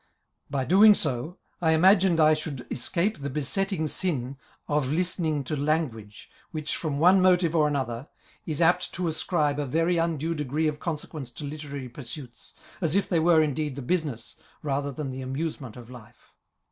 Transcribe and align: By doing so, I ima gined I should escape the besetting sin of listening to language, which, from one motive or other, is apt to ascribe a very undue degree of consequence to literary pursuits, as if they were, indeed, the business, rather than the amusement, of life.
By 0.49 0.65
doing 0.65 0.95
so, 0.95 1.37
I 1.61 1.73
ima 1.73 1.95
gined 1.95 2.19
I 2.19 2.33
should 2.33 2.65
escape 2.71 3.21
the 3.21 3.29
besetting 3.29 3.87
sin 3.87 4.35
of 4.67 4.87
listening 4.89 5.43
to 5.43 5.55
language, 5.55 6.27
which, 6.49 6.75
from 6.75 6.97
one 6.97 7.21
motive 7.21 7.55
or 7.55 7.69
other, 7.77 8.07
is 8.47 8.63
apt 8.63 8.93
to 8.95 9.07
ascribe 9.07 9.59
a 9.59 9.67
very 9.67 9.97
undue 9.99 10.33
degree 10.33 10.67
of 10.67 10.79
consequence 10.79 11.29
to 11.33 11.43
literary 11.43 11.87
pursuits, 11.87 12.55
as 12.81 12.95
if 12.95 13.07
they 13.07 13.19
were, 13.19 13.43
indeed, 13.43 13.75
the 13.75 13.83
business, 13.83 14.39
rather 14.63 14.91
than 14.91 15.11
the 15.11 15.21
amusement, 15.21 15.77
of 15.77 15.91
life. 15.91 16.33